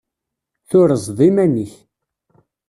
Turzeḍ 0.69 1.19
iman-ik. 1.27 1.73